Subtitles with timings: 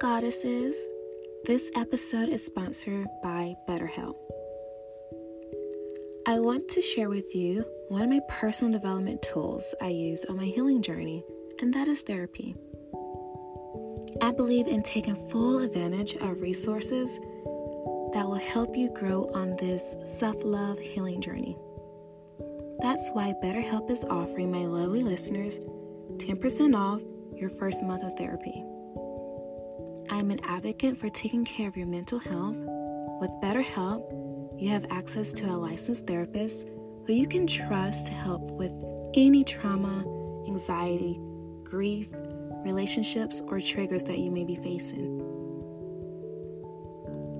[0.00, 0.76] Goddesses.
[1.44, 4.16] This episode is sponsored by BetterHelp.
[6.26, 10.36] I want to share with you one of my personal development tools I use on
[10.36, 11.22] my healing journey,
[11.60, 12.56] and that is therapy.
[14.22, 17.18] I believe in taking full advantage of resources
[18.12, 21.56] that will help you grow on this self love healing journey.
[22.80, 25.60] That's why BetterHelp is offering my lovely listeners
[26.16, 27.00] 10% off
[27.36, 28.64] your first month of therapy.
[30.14, 32.54] I'm an advocate for taking care of your mental health.
[33.20, 36.68] With BetterHelp, you have access to a licensed therapist
[37.04, 38.72] who you can trust to help with
[39.14, 40.04] any trauma,
[40.46, 41.18] anxiety,
[41.64, 42.06] grief,
[42.64, 45.18] relationships, or triggers that you may be facing.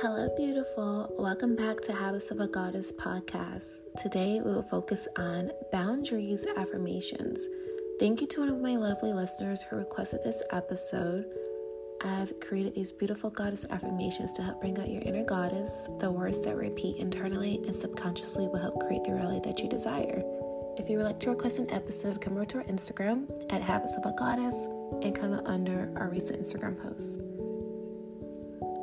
[0.02, 1.12] Hello, beautiful.
[1.18, 3.82] Welcome back to Habits of a Goddess podcast.
[4.00, 7.46] Today we will focus on boundaries affirmations.
[7.98, 11.26] Thank you to one of my lovely listeners who requested this episode.
[12.02, 15.90] I've created these beautiful goddess affirmations to help bring out your inner goddess.
[15.98, 20.22] The words that repeat internally and subconsciously will help create the reality that you desire.
[20.78, 23.96] If you would like to request an episode, come over to our Instagram at Habits
[23.96, 24.66] of a Goddess
[25.02, 27.16] and comment under our recent Instagram posts.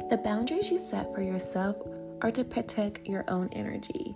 [0.10, 1.76] The boundaries you set for yourself
[2.22, 4.16] are to protect your own energy.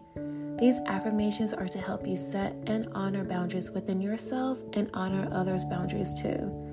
[0.59, 5.65] These affirmations are to help you set and honor boundaries within yourself and honor others'
[5.65, 6.70] boundaries too.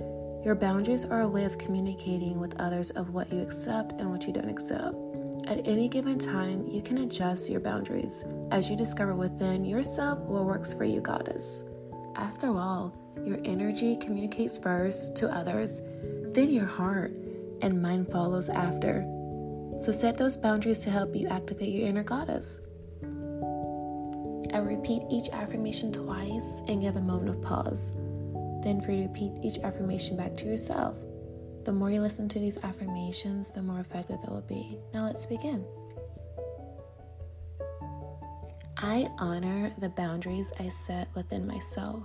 [0.48, 4.26] Your boundaries are a way of communicating with others of what you accept and what
[4.26, 4.96] you don't accept.
[5.46, 10.46] At any given time, you can adjust your boundaries as you discover within yourself what
[10.46, 11.64] works for you, goddess.
[12.16, 12.94] After all,
[13.26, 15.82] your energy communicates first to others,
[16.32, 17.12] then your heart,
[17.60, 19.02] and mind follows after.
[19.80, 22.62] So set those boundaries to help you activate your inner goddess.
[24.54, 27.92] I repeat each affirmation twice and give a moment of pause.
[28.62, 30.98] Then, for you to repeat each affirmation back to yourself.
[31.64, 34.78] The more you listen to these affirmations, the more effective they will be.
[34.94, 35.64] Now, let's begin.
[38.78, 42.04] I honor the boundaries I set within myself.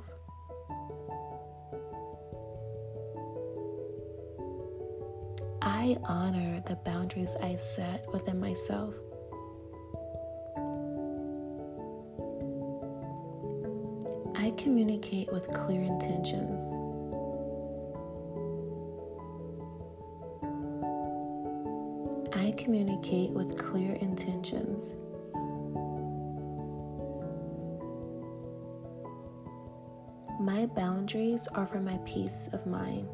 [5.61, 8.99] I honor the boundaries I set within myself.
[14.43, 16.73] I communicate with clear intentions.
[22.35, 24.95] I communicate with clear intentions.
[30.41, 33.07] My boundaries are for my peace of mind.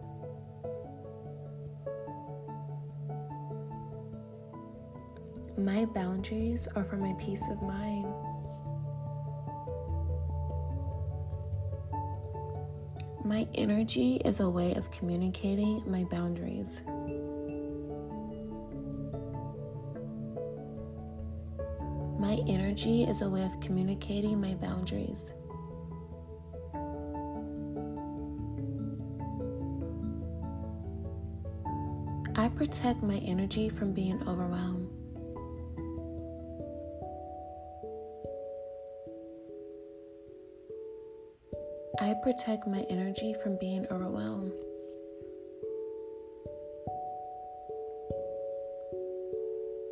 [5.59, 8.28] My boundaries are for my peace of mind.
[13.29, 16.81] My energy is a way of communicating my boundaries.
[22.17, 25.31] My energy is a way of communicating my boundaries.
[32.35, 34.78] I protect my energy from being overwhelmed.
[42.01, 44.53] I protect my energy from being overwhelmed.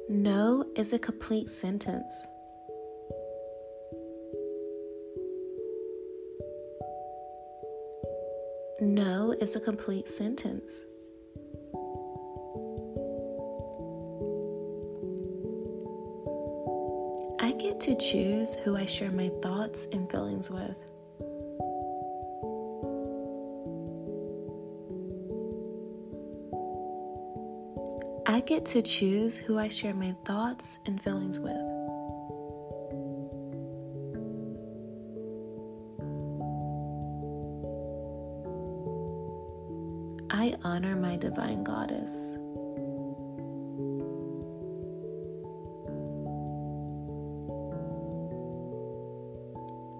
[0.07, 2.25] No is a complete sentence.
[8.80, 10.86] No is a complete sentence.
[17.42, 20.87] I get to choose who I share my thoughts and feelings with.
[28.29, 31.53] I get to choose who I share my thoughts and feelings with.
[40.29, 42.35] I honor my divine goddess.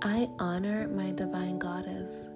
[0.02, 2.28] I honor my divine goddess.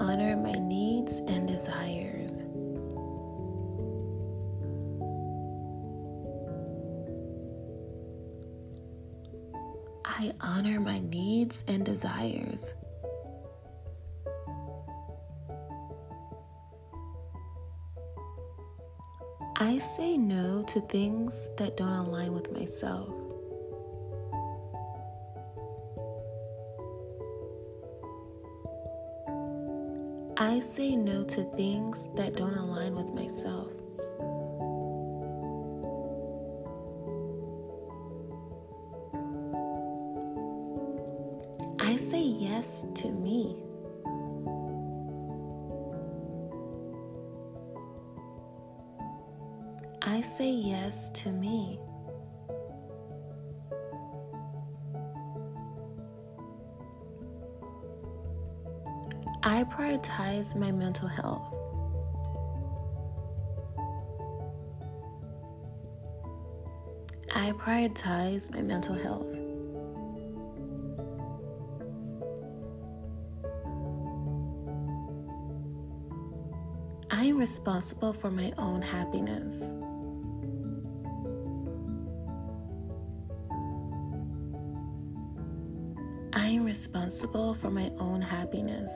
[0.00, 2.42] Honor my needs and desires.
[10.06, 12.72] I honor my needs and desires.
[19.56, 23.19] I say no to things that don't align with myself.
[30.42, 33.70] I say no to things that don't align with myself.
[41.78, 43.54] I say yes to me.
[50.00, 51.78] I say yes to me.
[59.52, 61.42] I prioritize my mental health.
[67.34, 69.26] I prioritize my mental health.
[77.10, 79.68] I am responsible for my own happiness.
[86.32, 88.92] I am responsible for my own happiness.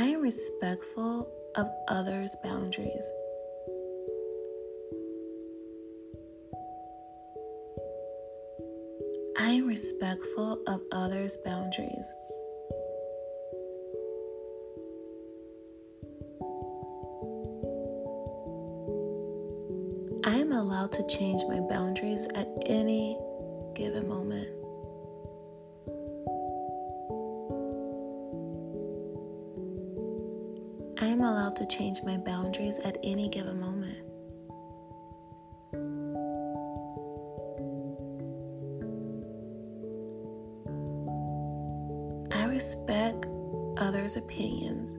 [0.00, 3.10] I am respectful of others' boundaries.
[9.38, 12.06] I am respectful of others' boundaries.
[20.24, 23.18] I am allowed to change my boundaries at any
[23.74, 24.59] given moment.
[31.02, 33.96] I am allowed to change my boundaries at any given moment.
[42.34, 43.26] I respect
[43.78, 44.92] others' opinions.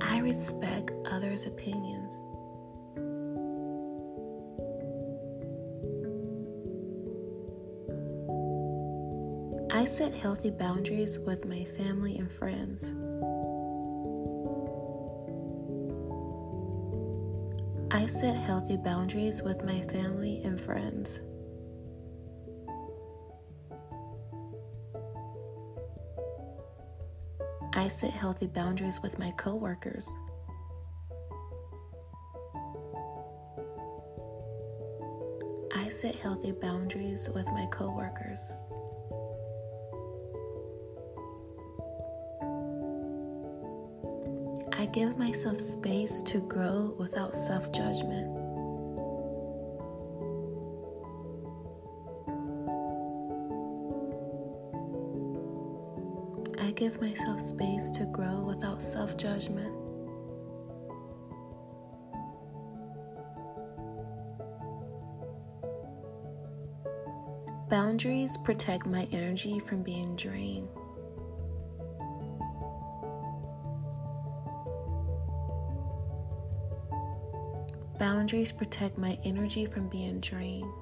[0.00, 2.18] I respect others' opinions.
[9.80, 12.92] I set healthy boundaries with my family and friends.
[17.90, 21.22] I set healthy boundaries with my family and friends.
[27.72, 30.06] I set healthy boundaries with my coworkers.
[35.74, 38.52] I set healthy boundaries with my coworkers.
[44.80, 48.28] I give myself space to grow without self judgment.
[56.58, 59.74] I give myself space to grow without self judgment.
[67.68, 70.70] Boundaries protect my energy from being drained.
[78.30, 80.72] Boundaries protect my energy from being drained.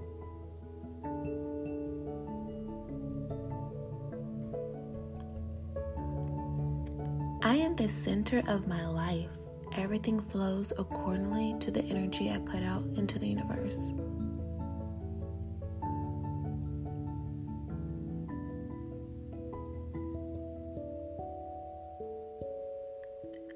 [7.43, 9.31] I am the center of my life.
[9.79, 13.95] Everything flows accordingly to the energy I put out into the universe.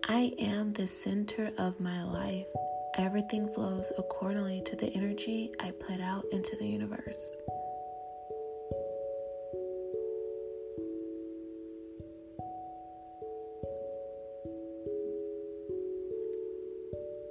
[0.09, 2.47] I am the center of my life.
[2.99, 7.35] Everything flows accordingly to the energy I put out into the universe.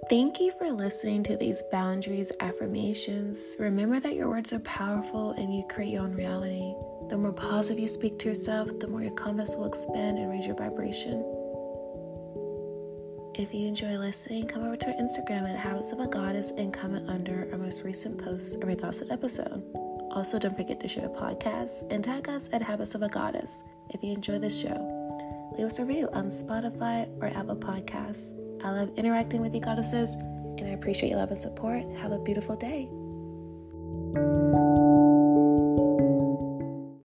[0.09, 3.55] Thank you for listening to these boundaries affirmations.
[3.59, 6.73] Remember that your words are powerful and you create your own reality.
[7.09, 10.47] The more positive you speak to yourself, the more your canvas will expand and raise
[10.47, 11.40] your vibration.
[13.41, 16.71] If you enjoy listening, come over to our Instagram at Habits of a Goddess and
[16.71, 19.63] comment under our most recent post or thoughts on episode.
[20.11, 23.63] Also, don't forget to share the podcast and tag us at Habits of a Goddess
[23.89, 24.77] if you enjoy this show.
[25.57, 28.31] Leave us a review on Spotify or Apple Podcasts.
[28.63, 31.83] I love interacting with you, goddesses, and I appreciate your love and support.
[31.97, 32.91] Have a beautiful day.